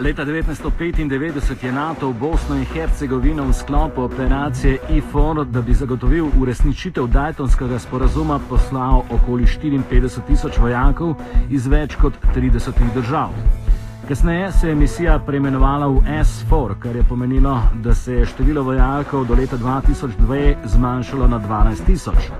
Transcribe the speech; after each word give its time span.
Leta 0.00 0.24
1995 0.24 1.64
je 1.64 1.72
NATO 1.72 2.10
v 2.10 2.14
Bosno 2.14 2.54
in 2.54 2.64
Hercegovino 2.64 3.44
v 3.44 3.52
sklopu 3.52 4.02
operacije 4.02 4.78
IFOR, 4.90 5.44
da 5.44 5.62
bi 5.62 5.74
zagotovil 5.74 6.30
uresničitev 6.38 7.06
Daytonskega 7.06 7.78
sporazuma, 7.78 8.38
poslal 8.48 9.02
okoli 9.10 9.42
54 9.42 10.22
tisoč 10.26 10.58
vojakov 10.58 11.16
iz 11.50 11.66
več 11.66 11.96
kot 11.98 12.14
30 12.34 12.94
držav. 12.94 13.34
Kasneje 14.08 14.52
se 14.52 14.68
je 14.68 14.74
misija 14.74 15.18
preimenovala 15.18 15.88
v 15.88 16.00
S4, 16.22 16.78
kar 16.78 16.96
je 16.96 17.02
pomenilo, 17.02 17.58
da 17.82 17.94
se 17.94 18.14
je 18.14 18.26
število 18.26 18.62
vojakov 18.62 19.26
do 19.26 19.34
leta 19.34 19.58
2002 19.58 20.54
zmanjšalo 20.64 21.28
na 21.28 21.40
12 21.40 21.86
tisoč. 21.86 22.30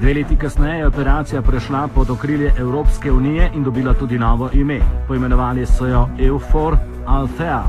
Dve 0.00 0.14
leti 0.14 0.36
kasneje 0.36 0.78
je 0.78 0.86
operacija 0.86 1.42
prešla 1.42 1.88
pod 1.94 2.10
okrilje 2.10 2.52
Evropske 2.58 3.12
unije 3.12 3.50
in 3.54 3.64
dobila 3.64 3.94
tudi 3.94 4.18
novo 4.18 4.50
ime. 4.52 4.80
Poimenovali 5.08 5.66
so 5.66 5.86
jo 5.86 6.08
EUFOR 6.18 6.76
Althea. 7.06 7.62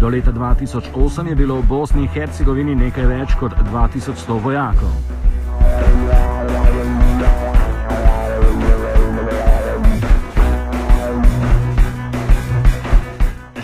Do 0.00 0.08
leta 0.08 0.32
2008 0.32 1.28
je 1.28 1.34
bilo 1.34 1.60
v 1.60 1.62
Bosni 1.68 2.02
in 2.02 2.08
Hercegovini 2.08 2.74
nekaj 2.74 3.06
več 3.06 3.34
kot 3.40 3.52
2100 3.72 4.42
vojakov. 4.42 4.90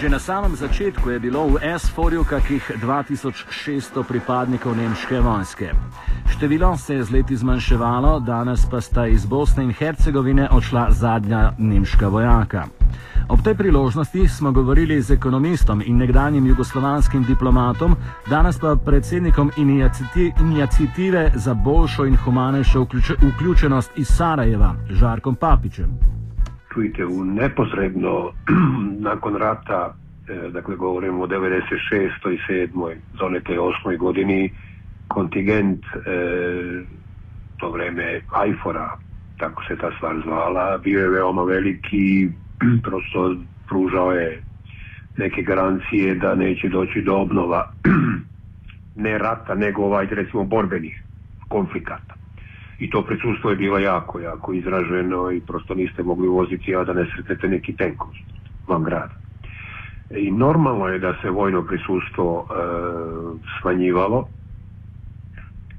Že 0.03 0.11
na 0.11 0.19
samem 0.19 0.51
začetku 0.59 1.15
je 1.15 1.19
bilo 1.23 1.47
v 1.47 1.63
S-Forju 1.79 2.27
kakih 2.27 2.75
2600 2.83 4.03
pripadnikov 4.03 4.75
nemške 4.75 5.15
vojske. 5.23 5.71
Število 6.27 6.75
se 6.75 6.95
je 6.99 7.05
z 7.07 7.11
leti 7.15 7.39
zmanjševalo, 7.39 8.19
danes 8.27 8.67
pa 8.67 8.83
sta 8.83 9.07
iz 9.07 9.23
Bosne 9.23 9.63
in 9.63 9.71
Hercegovine 9.71 10.51
odšla 10.51 10.91
zadnja 10.91 11.55
nemška 11.55 12.11
vojaka. 12.11 12.67
Ob 13.31 13.47
tej 13.47 13.55
priložnosti 13.55 14.27
smo 14.27 14.51
govorili 14.51 14.99
z 14.99 15.15
ekonomistom 15.15 15.83
in 15.87 16.03
nekdanjim 16.03 16.51
jugoslovanskim 16.51 17.23
diplomatom, 17.23 17.95
danes 18.27 18.59
pa 18.59 18.75
predsednikom 18.75 19.55
inicijative 20.43 21.31
za 21.35 21.55
boljšo 21.55 22.11
in 22.11 22.19
humanejšo 22.19 22.87
vključenost 23.23 23.91
iz 23.95 24.11
Sarajeva, 24.11 24.75
Žarkom 24.91 25.39
Papičem. 25.39 26.13
Čujte, 26.73 27.07
u 27.07 27.25
neposredno 27.25 28.33
nakon 29.09 29.37
rata, 29.37 29.95
dakle 30.51 30.77
govorimo 30.77 31.23
o 31.23 31.27
96. 31.27 32.33
i 32.33 32.39
7. 32.53 32.97
zonete 33.19 33.53
8. 33.53 33.99
godini, 33.99 34.53
kontingent 35.09 35.85
e, 35.85 35.99
to 37.57 37.71
vreme 37.71 38.21
Ajfora, 38.31 38.99
tako 39.39 39.63
se 39.69 39.77
ta 39.77 39.91
stvar 39.97 40.17
zvala, 40.25 40.79
bio 40.79 41.01
je 41.01 41.09
veoma 41.09 41.43
veliki, 41.43 42.29
prosto 42.85 43.37
pružao 43.69 44.13
je 44.13 44.43
neke 45.17 45.43
garancije 45.43 46.15
da 46.15 46.35
neće 46.35 46.69
doći 46.69 47.03
do 47.03 47.17
obnova 47.17 47.73
ne 49.07 49.19
rata, 49.19 49.55
nego 49.55 49.83
ovaj, 49.83 50.07
recimo 50.11 50.45
borbenih 50.45 51.03
konflikata. 51.49 52.15
I 52.79 52.91
to 52.91 53.03
prisustvo 53.03 53.51
je 53.51 53.57
bilo 53.57 53.79
jako, 53.79 54.21
jako 54.21 54.53
izraženo 54.53 55.31
i 55.31 55.41
prosto 55.41 55.75
niste 55.75 56.03
mogli 56.03 56.29
voziti, 56.29 56.77
a 56.77 56.85
da 56.85 56.93
ne 56.93 57.07
sretete 57.15 57.49
neki 57.49 57.77
tenk 57.77 57.99
van 58.69 58.83
grada. 58.83 59.22
I 60.17 60.31
normalno 60.31 60.87
je 60.89 60.99
da 60.99 61.15
se 61.23 61.31
vojno 61.31 61.63
prisustvo 61.63 62.47
e, 62.51 62.55
smanjivalo, 63.61 64.29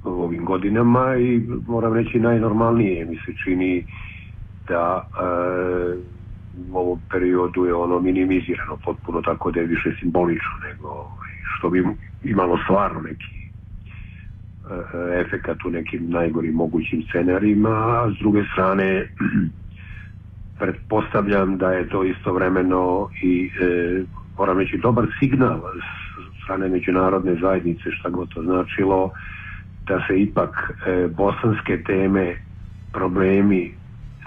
u 0.04 0.24
ovim 0.24 0.46
godinama 0.46 1.16
i 1.16 1.42
moram 1.68 1.94
reći 1.94 2.20
najnormalnije 2.20 3.06
mi 3.06 3.16
se 3.16 3.34
čini 3.44 3.86
da 4.68 5.08
e, 5.08 5.24
u 6.72 6.78
ovom 6.78 7.00
periodu 7.12 7.66
je 7.66 7.74
ono 7.74 8.00
minimizirano 8.00 8.78
potpuno 8.86 9.22
tako 9.22 9.52
da 9.52 9.60
je 9.60 9.66
više 9.66 9.96
simbolično 10.00 10.52
nego 10.70 11.08
što 11.58 11.70
bi 11.70 11.86
imalo 12.24 12.58
stvarno 12.64 13.02
neki 13.02 13.34
e, 14.70 15.22
efekat 15.22 15.66
u 15.66 15.70
nekim 15.70 16.10
najgorim 16.10 16.56
mogućim 16.56 17.04
scenarijima, 17.10 17.70
a 17.70 18.12
s 18.16 18.20
druge 18.20 18.44
strane 18.54 19.08
pretpostavljam 20.60 21.58
da 21.58 21.72
je 21.72 21.90
to 21.90 22.04
istovremeno 22.04 23.10
i 23.22 23.50
e, 23.62 24.04
moram 24.38 24.60
reći 24.60 24.78
dobar 24.78 25.06
signal 25.20 25.60
strane 26.44 26.68
međunarodne 26.68 27.36
zajednice 27.42 27.92
šta 27.92 28.10
god 28.10 28.34
to 28.34 28.44
značilo 28.44 29.12
da 29.88 30.00
se 30.08 30.22
ipak 30.22 30.72
e, 30.88 31.08
bosanske 31.08 31.84
teme, 31.84 32.36
problemi, 32.94 33.74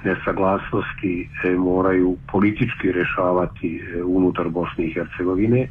nesaglasnosti 0.04 1.28
e, 1.44 1.50
moraju 1.50 2.16
politički 2.32 2.92
rešavati 2.92 3.76
e, 3.76 4.02
unutar 4.02 4.48
Bosne 4.48 4.84
i 4.84 4.92
Hercegovine, 4.92 5.68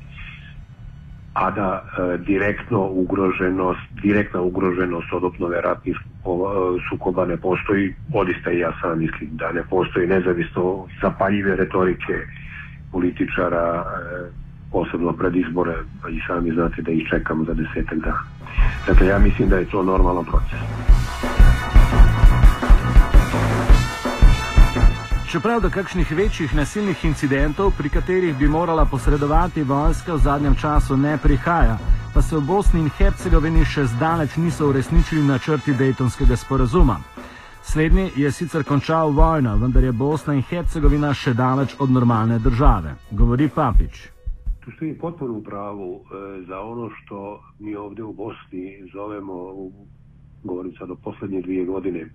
a 1.34 1.52
da 1.52 1.84
direktno 2.18 2.88
ugroženost, 2.88 3.82
direktna 4.02 4.42
ugroženost 4.42 5.14
od 5.14 5.24
obnove 5.24 5.62
ratnih 5.62 5.98
sukoba 6.90 7.26
ne 7.26 7.38
postoji, 7.38 7.94
odista 8.14 8.52
i 8.52 8.60
ja 8.60 8.72
sam 8.82 9.00
mislim 9.00 9.30
da 9.34 9.52
ne 9.52 9.64
postoji 9.70 10.08
nezavisno 10.08 10.88
zapaljive 11.02 11.56
retorike 11.56 12.14
političara, 12.96 13.84
posebno 14.72 15.12
pred 15.20 15.36
izbore, 15.36 15.76
pa 16.02 16.10
i 16.10 16.20
sami 16.28 16.52
znate 16.52 16.82
da 16.82 16.92
ih 16.92 17.04
čekamo 17.10 17.44
za 17.44 17.54
desetak 17.54 18.00
dana. 18.00 18.24
Dakle, 18.88 19.08
ja 19.08 19.20
mislim 19.20 19.50
da 19.50 19.58
je 19.58 19.66
to 19.66 19.84
normalan 19.84 20.26
proces. 20.26 20.60
Čeprav 25.32 25.62
do 25.62 25.70
kakšnih 25.70 26.12
večjih 26.12 26.56
nasilnih 26.56 27.06
incidentov, 27.06 27.74
pri 27.78 27.90
katerih 27.90 28.38
bi 28.38 28.48
morala 28.48 28.86
posredovati 28.86 29.64
vojska 29.64 30.14
v 30.14 30.18
zadnjem 30.18 30.56
času, 30.56 30.98
ne 30.98 31.18
prihaja, 31.18 31.78
pa 32.14 32.22
se 32.22 32.38
v 32.38 32.42
Bosni 32.42 32.80
in 32.80 32.90
Hercegovini 32.98 33.66
še 33.66 33.84
zdaleč 33.86 34.38
niso 34.40 34.70
uresničili 34.70 35.24
načrti 35.28 35.76
Daytonskega 35.76 36.36
sporazuma. 36.36 36.96
Slednji 37.66 38.10
je 38.16 38.32
sicer 38.32 38.64
končal 38.64 39.10
vojno, 39.12 39.58
vendar 39.58 39.84
je 39.84 39.92
Bosna 39.92 40.34
in 40.38 40.44
Hercegovina 40.46 41.10
še 41.18 41.32
daleč 41.34 41.74
od 41.82 41.90
normalne 41.92 42.38
države, 42.40 42.92
govori 43.12 43.48
Papič. 43.56 44.04
Tu 44.62 44.72
ste 44.76 44.86
mi 44.86 44.94
potpuno 44.94 45.40
pravu 45.42 45.90
e, 45.98 46.22
za 46.48 46.60
ono 46.62 46.90
što 46.94 47.40
mi 47.60 47.76
ovdje 47.76 48.04
u 48.04 48.14
Bosni 48.14 48.86
zovemo, 48.94 49.36
govorim 50.44 50.76
sad 50.78 50.92
o 50.92 50.96
posljednje 50.96 51.42
dvije 51.42 51.66
godine, 51.66 52.00
e, 52.00 52.10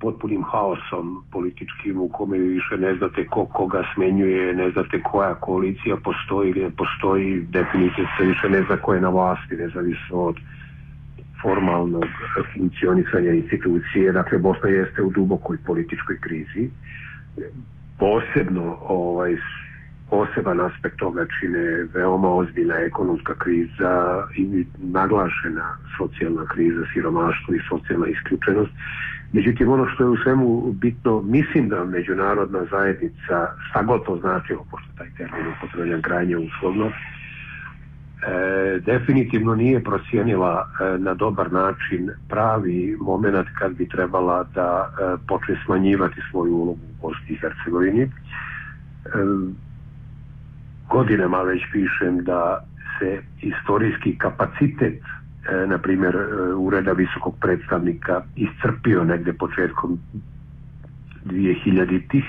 potpunim 0.00 0.44
haosom 0.44 1.24
političkim 1.32 2.00
u 2.00 2.08
kome 2.08 2.38
više 2.38 2.76
ne 2.76 2.94
znate 2.94 3.26
ko 3.26 3.46
koga 3.46 3.82
smenjuje, 3.94 4.54
ne 4.54 4.70
znate 4.70 5.02
koja 5.02 5.34
koalicija 5.34 5.96
postoji 6.04 6.50
ili 6.50 6.68
ne 6.68 6.70
postoji, 6.70 7.40
definitivno 7.48 8.10
se 8.18 8.24
više 8.24 8.48
ne 8.48 8.62
zna 8.68 8.76
ko 8.76 8.94
je 8.94 9.00
na 9.00 9.08
vlasti, 9.08 9.56
nezavisno 9.56 10.16
od 10.30 10.36
formalnog 11.42 12.04
funkcionisanja 12.54 13.30
institucije. 13.30 14.12
Dakle, 14.12 14.38
Bosna 14.38 14.68
jeste 14.68 15.02
u 15.02 15.10
dubokoj 15.10 15.58
političkoj 15.66 16.18
krizi. 16.20 16.70
Posebno 17.98 18.76
ovaj, 18.80 19.36
poseban 20.10 20.60
aspekt 20.60 20.96
toga 20.96 21.26
čine 21.40 21.86
veoma 21.94 22.28
ozbiljna 22.28 22.74
ekonomska 22.74 23.34
kriza 23.34 24.24
i 24.36 24.64
naglašena 24.78 25.76
socijalna 25.98 26.46
kriza, 26.46 26.82
siromaštvo 26.92 27.54
i 27.54 27.60
socijalna 27.68 28.06
isključenost. 28.06 28.72
Međutim, 29.32 29.68
ono 29.68 29.86
što 29.86 30.04
je 30.04 30.08
u 30.08 30.16
svemu 30.16 30.72
bitno, 30.72 31.22
mislim 31.22 31.68
da 31.68 31.84
međunarodna 31.84 32.64
zajednica, 32.70 33.46
šta 33.70 33.82
značilo, 34.20 34.66
pošto 34.70 34.88
taj 34.98 35.08
termin 35.16 35.52
upotrebljan 35.56 36.02
krajnje 36.02 36.36
uslovno, 36.36 36.90
definitivno 38.80 39.54
nije 39.54 39.84
procijenila 39.84 40.66
e, 40.66 40.98
na 40.98 41.14
dobar 41.14 41.52
način 41.52 42.10
pravi 42.28 42.96
moment 43.00 43.48
kad 43.58 43.72
bi 43.72 43.88
trebala 43.88 44.44
da 44.54 44.88
e, 44.88 45.16
počne 45.28 45.56
smanjivati 45.64 46.20
svoju 46.30 46.54
ulogu 46.54 46.80
u 46.98 47.02
Bosni 47.02 47.26
i 47.28 47.36
Hercegovini. 47.36 48.02
E, 48.02 48.08
godinama 50.88 51.42
već 51.42 51.62
pišem 51.72 52.24
da 52.24 52.64
se 52.98 53.22
istorijski 53.42 54.18
kapacitet 54.18 55.02
e, 55.02 55.66
na 55.66 55.78
primjer 55.78 56.16
e, 56.16 56.54
ureda 56.54 56.92
visokog 56.92 57.34
predstavnika 57.40 58.22
iscrpio 58.36 59.04
negdje 59.04 59.32
početkom 59.32 59.98
2000-ih 61.24 62.24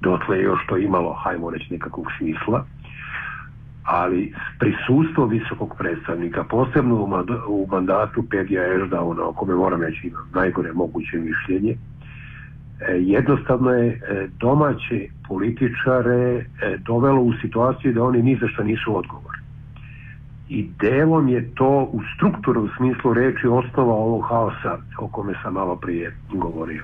dotle 0.00 0.42
još 0.42 0.66
to 0.68 0.76
imalo 0.76 1.12
hajmo 1.12 1.50
reći 1.50 1.72
nekakvog 1.72 2.06
smisla 2.18 2.66
ali 3.84 4.34
prisustvo 4.58 5.26
visokog 5.26 5.74
predstavnika 5.78 6.44
posebno 6.44 6.94
u 7.48 7.66
mandatu 7.70 8.22
Pedija 8.30 8.74
Eždauna 8.74 9.24
o 9.24 9.32
kome 9.32 9.54
moram 9.54 9.82
reći 9.82 10.06
imam 10.06 10.28
najgore 10.34 10.72
moguće 10.72 11.18
mišljenje 11.18 11.76
E, 12.88 12.94
jednostavno 13.00 13.70
je 13.70 13.88
e, 13.88 14.28
domaće 14.40 15.06
političare 15.28 16.34
e, 16.34 16.44
dovelo 16.78 17.20
u 17.20 17.32
situaciju 17.42 17.92
da 17.92 18.04
oni 18.04 18.22
ni 18.22 18.38
za 18.40 18.48
što 18.48 18.62
nisu 18.62 18.96
odgovorni. 18.96 19.42
I 20.48 20.68
delom 20.80 21.28
je 21.28 21.54
to 21.54 21.88
u 21.92 22.00
strukturu 22.16 22.62
u 22.62 22.68
smislu 22.76 23.14
reči 23.14 23.46
osnova 23.46 23.94
ovog 23.94 24.24
haosa 24.28 24.78
o 24.98 25.08
kome 25.08 25.34
sam 25.42 25.54
malo 25.54 25.76
prije 25.76 26.16
govorio. 26.32 26.82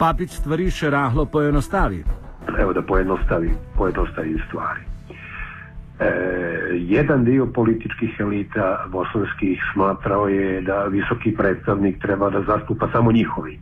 Papić 0.00 0.30
stvari 0.32 0.70
še 0.72 0.88
rahlo 0.90 1.26
poenostavi. 1.28 1.98
Evo 2.58 2.72
da 2.72 2.80
pojednostavi, 2.82 3.50
pojednostavim 3.76 4.38
stvari. 4.46 4.80
E, 6.00 6.08
jedan 6.88 7.24
dio 7.24 7.46
političkih 7.46 8.16
elita 8.20 8.86
bosanskih 8.88 9.60
smatrao 9.72 10.28
je 10.28 10.62
da 10.64 10.84
visoki 10.84 11.34
predstavnik 11.36 12.00
treba 12.00 12.30
da 12.30 12.42
zastupa 12.48 12.88
samo 12.92 13.12
njihove 13.12 13.52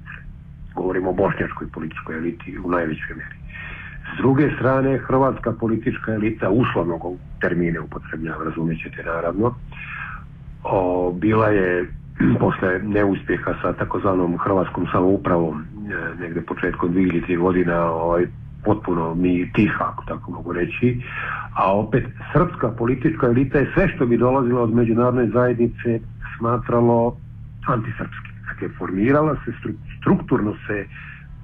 Govorimo 0.74 1.10
o 1.10 1.18
bošnjačkoj 1.18 1.66
političkoj 1.74 2.16
eliti 2.16 2.58
u 2.58 2.70
najvećoj 2.70 3.16
meri. 3.16 3.38
S 4.14 4.22
druge 4.22 4.50
strane, 4.54 4.98
hrvatska 4.98 5.52
politička 5.52 6.14
elita 6.14 6.50
uslovnog 6.50 7.02
termine 7.40 7.80
upotrebljava, 7.80 8.44
razumjet 8.44 8.78
ćete 8.82 9.02
naravno, 9.02 9.54
o, 10.64 11.12
bila 11.12 11.48
je 11.48 11.88
posle 12.40 12.78
neuspjeha 12.82 13.54
sa 13.62 13.72
takozvanom 13.72 14.38
hrvatskom 14.38 14.86
samoupravom 14.92 15.60
e, 15.60 15.64
negde 16.20 16.40
početkom 16.40 16.94
2000 16.94 17.38
godina 17.38 17.84
ovaj, 17.84 18.26
potpuno 18.64 19.14
mi 19.14 19.52
tiha, 19.52 19.84
ako 19.92 20.04
tako 20.04 20.30
mogu 20.30 20.52
reći, 20.52 21.00
a 21.54 21.76
opet 21.76 22.04
srpska 22.32 22.68
politička 22.68 23.26
elita 23.26 23.58
je 23.58 23.70
sve 23.74 23.88
što 23.88 24.06
bi 24.06 24.16
dolazilo 24.16 24.62
od 24.62 24.74
međunarodne 24.74 25.26
zajednice 25.26 26.00
smatralo 26.38 27.16
antisrpski. 27.66 28.28
Dakle, 28.48 28.68
formirala 28.78 29.36
se, 29.44 29.52
strukturno 30.00 30.54
se 30.66 30.86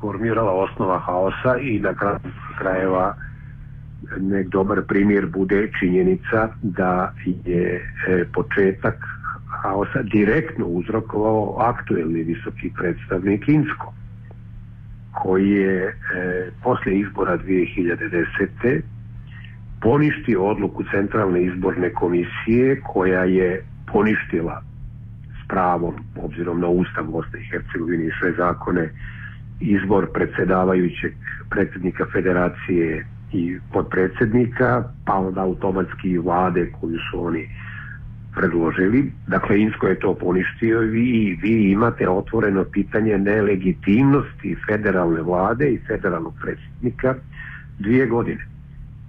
formirala 0.00 0.52
osnova 0.52 0.98
haosa 0.98 1.58
i 1.60 1.78
na 1.78 1.94
kraju 1.94 2.18
krajeva 2.58 3.14
nek 4.20 4.48
dobar 4.48 4.82
primjer 4.88 5.26
bude 5.26 5.70
činjenica 5.80 6.48
da 6.62 7.12
je 7.24 7.92
e, 8.08 8.24
početak 8.34 9.13
haosa 9.64 10.02
direktno 10.02 10.66
uzrokovao 10.66 11.56
aktuelni 11.58 12.22
visoki 12.22 12.72
predstavnik 12.78 13.48
Insko 13.48 13.92
koji 15.12 15.50
je 15.50 15.84
e, 15.84 15.94
poslije 16.62 16.98
izbora 16.98 17.38
2010. 17.38 18.80
poništio 19.80 20.44
odluku 20.44 20.84
Centralne 20.90 21.42
izborne 21.42 21.92
komisije 21.92 22.80
koja 22.80 23.24
je 23.24 23.64
poništila 23.92 24.62
s 25.44 25.48
pravom, 25.48 25.94
obzirom 26.16 26.60
na 26.60 26.68
Ustav 26.68 27.04
Bosne 27.04 27.40
i 27.40 27.48
Hercegovine 27.50 28.04
i 28.04 28.16
sve 28.20 28.32
zakone, 28.32 28.90
izbor 29.60 30.08
predsjedavajućeg 30.12 31.12
predsjednika 31.50 32.04
federacije 32.12 33.06
i 33.32 33.58
podpredsjednika, 33.72 34.84
pa 35.06 35.14
onda 35.14 35.40
automatski 35.40 36.18
vlade 36.18 36.72
koju 36.80 36.98
su 37.10 37.26
oni 37.26 37.48
predložili. 38.34 39.12
Dakle, 39.26 39.60
Insko 39.60 39.86
je 39.86 39.98
to 39.98 40.14
poništio 40.14 40.82
i 40.82 40.86
vi, 40.86 41.38
vi 41.42 41.70
imate 41.70 42.08
otvoreno 42.08 42.64
pitanje 42.64 43.18
nelegitimnosti 43.18 44.56
federalne 44.66 45.22
vlade 45.22 45.70
i 45.70 45.80
federalnog 45.86 46.34
predsjednika 46.40 47.14
dvije 47.78 48.06
godine. 48.06 48.46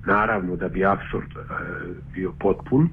Naravno 0.06 0.56
da 0.56 0.68
bi 0.68 0.86
absurd 0.86 1.31
e, 1.38 1.42
bio 2.13 2.31
potpun, 2.39 2.89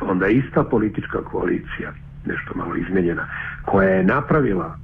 onda 0.00 0.26
ista 0.26 0.64
politička 0.64 1.22
koalicija, 1.22 1.92
nešto 2.26 2.54
malo 2.54 2.76
izmenjena, 2.76 3.26
koja 3.64 3.88
je 3.88 4.04
napravila 4.04 4.78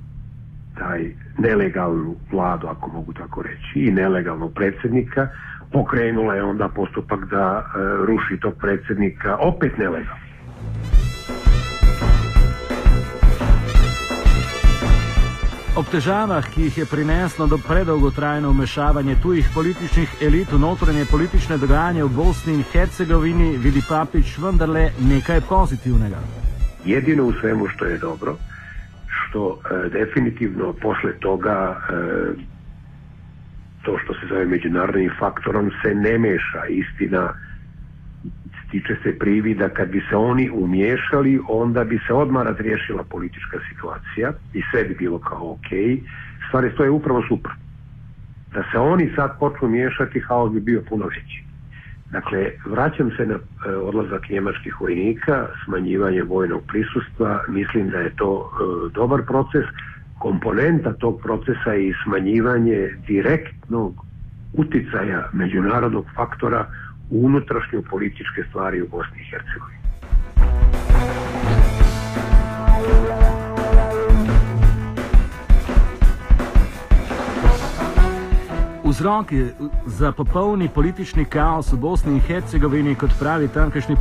taj 0.78 1.10
nelegalnu 1.38 2.16
vladu, 2.32 2.66
ako 2.66 2.90
mogu 2.90 3.12
tako 3.12 3.42
reći, 3.42 3.80
i 3.80 3.90
nelegalnog 3.90 4.54
predsjednika, 4.54 5.28
pokrenula 5.72 6.34
je 6.34 6.42
onda 6.42 6.68
postupak 6.68 7.24
da 7.24 7.64
e, 7.64 7.78
ruši 8.06 8.36
tog 8.40 8.54
predsjednika 8.60 9.36
opet 9.36 9.78
nelegalno. 9.78 10.33
Ob 15.74 15.88
težavah, 15.90 16.46
ki 16.54 16.68
jih 16.68 16.76
je 16.78 16.84
prineslo 16.86 17.48
do 17.50 17.56
predolgotrajno 17.58 18.50
vmešavanje 18.50 19.16
tujih 19.22 19.46
političnih 19.54 20.12
elit 20.22 20.52
v 20.52 20.58
notranje 20.62 21.02
politične 21.10 21.56
dogajanje 21.58 22.04
v 22.04 22.12
Bosni 22.14 22.54
in 22.54 22.62
Hercegovini, 22.72 23.56
vidi 23.58 23.82
Papić 23.88 24.36
vendarle 24.38 24.84
nekaj 25.02 25.40
pozitivnega. 25.48 26.20
Jedino 26.84 27.24
u 27.24 27.32
svemu 27.40 27.66
što 27.68 27.84
je 27.84 27.98
dobro, 27.98 28.36
što 29.10 29.58
e, 29.58 29.88
definitivno 29.88 30.72
posle 30.72 31.12
toga 31.18 31.58
e, 31.74 31.94
to 33.82 33.98
što 34.04 34.14
se 34.14 34.26
zove 34.28 34.44
međunarodnim 34.44 35.10
faktorom 35.18 35.70
se 35.82 35.94
ne 35.94 36.18
meša 36.18 36.66
istina 36.68 37.32
tiče 38.74 38.96
se 39.02 39.18
privida 39.18 39.68
kad 39.68 39.88
bi 39.88 40.00
se 40.10 40.16
oni 40.16 40.50
umiješali 40.50 41.40
onda 41.48 41.84
bi 41.84 41.98
se 42.06 42.12
odmah 42.12 42.46
razriješila 42.46 43.04
politička 43.04 43.58
situacija 43.68 44.32
i 44.54 44.62
sve 44.70 44.84
bi 44.84 44.94
bilo 44.94 45.18
kao 45.18 45.50
ok. 45.50 45.70
Stvari 46.48 46.70
stoje 46.74 46.90
upravo 46.90 47.22
super 47.28 47.52
da 48.54 48.62
se 48.72 48.78
oni 48.78 49.12
sad 49.16 49.38
počnu 49.38 49.68
miješati 49.68 50.20
haos 50.20 50.52
bi 50.52 50.60
bio 50.60 50.82
puno 50.88 51.06
veći. 51.06 51.44
Dakle 52.10 52.50
vraćam 52.66 53.10
se 53.16 53.26
na 53.26 53.34
e, 53.34 53.70
odlazak 53.76 54.30
njemačkih 54.30 54.80
vojnika 54.80 55.46
smanjivanje 55.64 56.22
vojnog 56.22 56.62
prisustva. 56.68 57.44
Mislim 57.48 57.90
da 57.90 57.98
je 57.98 58.16
to 58.16 58.30
e, 58.40 58.94
dobar 58.94 59.22
proces. 59.22 59.64
Komponenta 60.18 60.92
tog 60.92 61.20
procesa 61.22 61.72
je 61.72 61.88
i 61.88 61.94
smanjivanje 62.04 62.88
direktnog 63.06 64.04
uticaja 64.52 65.28
međunarodnog 65.32 66.06
faktora 66.16 66.66
u 67.10 67.26
unutrašnju 67.26 67.82
političke 67.90 68.44
stvari 68.48 68.82
u 68.82 68.88
Bosni 68.88 69.20
i 69.20 69.30
Hercegovini. 69.30 69.84
Vzroki 78.84 79.44
za 79.86 80.12
popolni 80.12 80.68
politični 80.68 81.24
kaos 81.24 81.72
v 81.72 81.76
Bosni 81.76 82.12
in 82.12 82.20
Hercegovini, 82.20 82.94
kot 82.94 83.10
pravi 83.18 83.48
tamkajšnji 83.48 83.96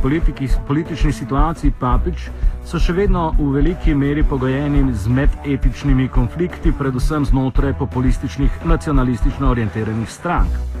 politični 0.68 1.12
situaciji 1.12 1.72
Papič, 1.80 2.28
so 2.64 2.78
še 2.78 2.94
vedno 2.94 3.32
v 3.38 3.48
veliki 3.56 3.94
meri 3.94 4.22
pogojeni 4.22 4.84
z 4.94 5.08
medetičnimi 5.08 6.08
konflikti, 6.08 6.72
predvsem 6.78 7.26
znotraj 7.26 7.74
populističnih, 7.78 8.62
nacionalistično 8.64 9.50
orientiranih 9.50 10.10
strank. 10.10 10.73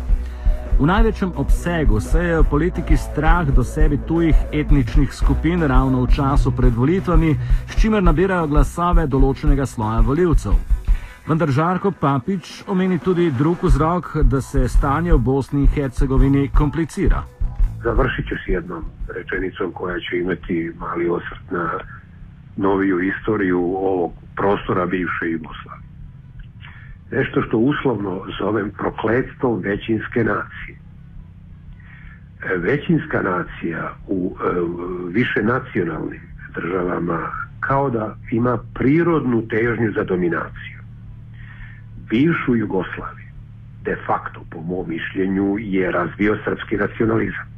V 0.74 0.86
največjem 0.86 1.32
obsegu 1.38 2.00
sejejo 2.02 2.42
politiki 2.50 2.96
strah 2.96 3.46
do 3.46 3.62
sebi 3.64 3.94
tujih 4.08 4.34
etničnih 4.52 5.12
skupin 5.14 5.62
ravno 5.62 6.02
v 6.02 6.10
času 6.10 6.50
pred 6.50 6.74
volitvami, 6.74 7.36
s 7.70 7.78
čimer 7.78 8.02
nabirajo 8.02 8.48
glasove 8.50 9.06
določenega 9.06 9.66
sloja 9.70 10.00
voljivcev. 10.02 10.56
Vendar 11.30 11.52
Žarko 11.54 11.92
Papič 12.00 12.64
omeni 12.66 12.98
tudi 12.98 13.30
drug 13.30 13.62
vzrok, 13.62 14.16
da 14.26 14.40
se 14.42 14.66
stanje 14.68 15.14
v 15.14 15.22
Bosni 15.22 15.62
in 15.62 15.70
Hercegovini 15.70 16.50
komplicira. 16.50 17.22
Završit 17.84 18.26
ću 18.28 18.34
s 18.34 18.48
jednom 18.48 18.84
rečenicom 19.14 19.72
koja 19.72 20.00
će 20.00 20.18
imati 20.18 20.72
mali 20.78 21.08
osvrt 21.08 21.50
na 21.50 21.70
noviju 22.56 22.98
istoriju 23.00 23.62
ovog 23.62 24.12
prostora 24.34 24.86
bivše 24.86 25.30
Jugoslavije 25.30 25.83
nešto 27.10 27.42
što 27.42 27.58
uslovno 27.58 28.22
zovem 28.40 28.70
prokletstvom 28.70 29.60
većinske 29.60 30.24
nacije. 30.24 30.76
E, 32.44 32.56
većinska 32.56 33.22
nacija 33.22 33.94
u 34.08 34.36
e, 34.36 34.44
više 35.12 35.42
nacionalnim 35.42 36.20
državama 36.54 37.18
kao 37.60 37.90
da 37.90 38.16
ima 38.30 38.58
prirodnu 38.74 39.48
težnju 39.48 39.92
za 39.96 40.04
dominaciju. 40.04 40.78
Bivšu 42.10 42.56
Jugoslaviju 42.56 43.24
de 43.84 43.96
facto 44.06 44.44
po 44.50 44.60
mom 44.60 44.88
mišljenju 44.88 45.56
je 45.58 45.90
razvio 45.90 46.38
srpski 46.44 46.76
nacionalizam 46.76 47.54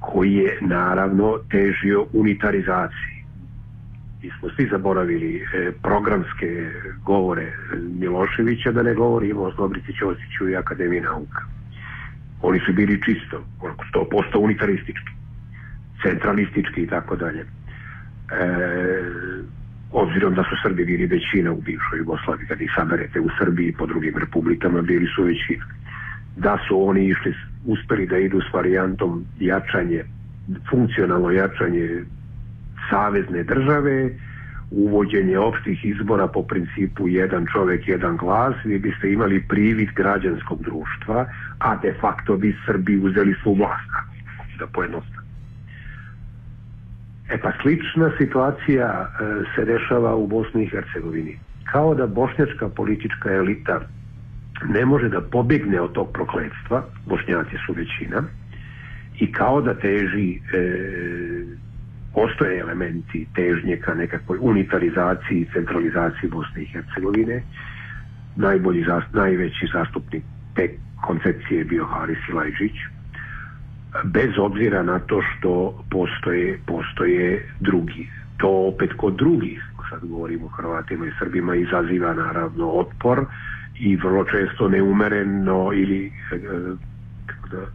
koji 0.00 0.34
je 0.34 0.58
naravno 0.60 1.38
težio 1.50 2.06
unitarizaciji 2.12 3.09
mi 4.22 4.30
smo 4.38 4.48
svi 4.56 4.68
zaboravili 4.70 5.36
e, 5.36 5.72
programske 5.82 6.70
govore 7.04 7.52
Miloševića, 8.00 8.72
da 8.72 8.82
ne 8.82 8.94
govorimo 8.94 9.42
o 9.42 9.52
Slobrici 9.52 9.92
Ćosiću 9.98 10.48
i 10.48 10.56
Akademiji 10.56 11.00
nauka. 11.00 11.42
Oni 12.42 12.60
su 12.66 12.72
bili 12.72 13.02
čisto, 13.04 13.44
100% 13.94 14.38
unitaristički, 14.38 15.12
centralistički 16.02 16.82
i 16.82 16.86
tako 16.86 17.16
dalje. 17.16 17.40
E, 17.40 17.46
obzirom 19.92 20.34
da 20.34 20.42
su 20.42 20.56
Srbi 20.62 20.84
bili 20.84 21.06
većina 21.06 21.52
u 21.52 21.60
bivšoj 21.60 21.98
Jugoslaviji, 21.98 22.46
kad 22.46 22.60
ih 22.60 22.70
saberete 22.76 23.20
u 23.20 23.28
Srbiji 23.38 23.72
po 23.72 23.86
drugim 23.86 24.14
republikama, 24.18 24.82
bili 24.82 25.06
su 25.16 25.22
većina. 25.22 25.64
Da 26.36 26.58
su 26.68 26.88
oni 26.88 27.08
išli, 27.08 27.34
uspeli 27.66 28.06
da 28.06 28.18
idu 28.18 28.40
s 28.40 28.52
varijantom 28.52 29.24
jačanje, 29.38 30.04
funkcionalno 30.70 31.30
jačanje 31.30 32.04
savezne 32.90 33.42
države, 33.42 34.10
uvođenje 34.70 35.38
opštih 35.38 35.84
izbora 35.84 36.26
po 36.26 36.42
principu 36.42 37.08
jedan 37.08 37.46
čovjek, 37.52 37.88
jedan 37.88 38.16
glas, 38.16 38.54
vi 38.64 38.78
biste 38.78 39.12
imali 39.12 39.44
privid 39.48 39.88
građanskog 39.94 40.62
društva, 40.62 41.26
a 41.58 41.76
de 41.76 41.94
facto 42.00 42.36
bi 42.36 42.56
Srbi 42.66 42.98
uzeli 42.98 43.34
svu 43.42 43.54
vlast, 43.54 43.90
da 44.58 44.66
pojednostavno. 44.66 45.20
E 47.30 47.38
pa 47.38 47.52
slična 47.62 48.10
situacija 48.18 48.86
e, 48.86 49.24
se 49.54 49.64
dešava 49.64 50.14
u 50.14 50.26
Bosni 50.26 50.64
i 50.64 50.68
Hercegovini. 50.68 51.38
kao 51.72 51.94
da 51.94 52.06
bošnjačka 52.06 52.68
politička 52.68 53.32
elita 53.32 53.80
ne 54.68 54.84
može 54.84 55.08
da 55.08 55.20
pobjegne 55.20 55.80
od 55.80 55.92
tog 55.92 56.12
prokletstva, 56.12 56.82
bošnjaci 57.06 57.56
su 57.66 57.72
većina, 57.72 58.22
i 59.20 59.32
kao 59.32 59.60
da 59.60 59.74
teži, 59.74 60.40
e, 60.52 61.39
postoje 62.14 62.60
elementi 62.60 63.26
težnje 63.34 63.76
ka 63.76 63.94
nekakvoj 63.94 64.38
unitarizaciji 64.40 65.40
i 65.40 65.48
centralizaciji 65.52 66.30
Bosne 66.30 66.62
i 66.62 66.66
Hercegovine. 66.66 67.42
Najbolji, 68.36 68.86
najveći 69.12 69.66
zastupnik 69.72 70.22
te 70.54 70.68
koncepcije 71.06 71.58
je 71.58 71.64
bio 71.64 71.84
Haris 71.84 72.18
Ilajđić, 72.28 72.76
bez 74.04 74.30
obzira 74.38 74.82
na 74.82 74.98
to 74.98 75.22
što 75.22 75.84
postoje, 75.90 76.60
postoje 76.66 77.48
drugi. 77.60 78.08
To 78.36 78.48
opet 78.48 78.92
kod 78.96 79.16
drugih, 79.16 79.62
sad 79.90 80.08
govorimo 80.08 80.46
o 80.46 80.48
Hrvatima 80.48 81.06
i 81.06 81.12
Srbima, 81.18 81.54
izaziva 81.54 82.14
naravno 82.14 82.70
otpor 82.70 83.26
i 83.78 83.96
vrlo 83.96 84.24
često 84.24 84.68
neumereno 84.68 85.72
ili 85.72 86.06
e, 86.06 86.10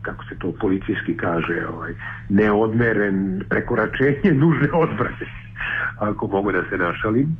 kako 0.01 0.23
se 0.23 0.35
to 0.39 0.53
policijski 0.61 1.17
kaže, 1.17 1.65
ovaj, 1.73 1.93
neodmeren 2.29 3.43
prekoračenje 3.49 4.31
nužne 4.33 4.69
odbrane, 4.73 5.27
ako 5.99 6.27
mogu 6.27 6.51
da 6.51 6.63
se 6.69 6.77
našalim. 6.77 7.37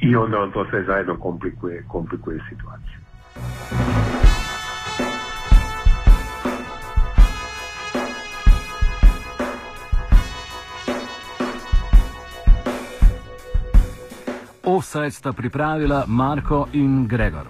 I 0.00 0.16
onda 0.16 0.38
on 0.38 0.52
to 0.52 0.66
sve 0.70 0.84
zajedno 0.84 1.16
komplikuje, 1.16 1.84
komplikuje 1.88 2.40
situaciju. 2.48 2.96
Offside 14.66 15.10
sta 15.10 15.32
pripravila 15.32 16.04
Marko 16.06 16.68
in 16.72 17.06
Gregor. 17.06 17.44